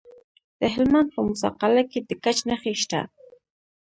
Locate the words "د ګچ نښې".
2.07-2.73